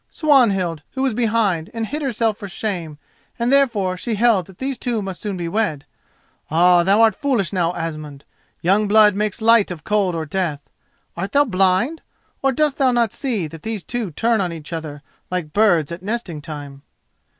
"Swanhild, 0.09 0.81
who 0.93 1.03
was 1.03 1.13
behind, 1.13 1.69
and 1.75 1.85
hid 1.85 2.01
herself 2.01 2.35
for 2.35 2.47
shame, 2.47 2.97
and 3.37 3.53
therefore 3.53 3.95
she 3.95 4.15
held 4.15 4.47
that 4.47 4.57
these 4.57 4.79
two 4.79 4.99
must 4.99 5.21
soon 5.21 5.37
be 5.37 5.47
wed! 5.47 5.85
Ah, 6.49 6.83
thou 6.83 7.03
art 7.03 7.13
foolish 7.13 7.53
now, 7.53 7.71
Asmund. 7.75 8.25
Young 8.61 8.87
blood 8.87 9.15
makes 9.15 9.43
light 9.43 9.69
of 9.69 9.83
cold 9.83 10.15
or 10.15 10.25
death. 10.25 10.67
Art 11.15 11.33
thou 11.33 11.43
blind, 11.43 12.01
or 12.41 12.51
dost 12.51 12.77
thou 12.77 12.91
not 12.91 13.13
see 13.13 13.45
that 13.45 13.61
these 13.61 13.83
two 13.83 14.09
turn 14.09 14.41
on 14.41 14.51
each 14.51 14.73
other 14.73 15.03
like 15.29 15.53
birds 15.53 15.91
at 15.91 16.01
nesting 16.01 16.41
time?" 16.41 16.81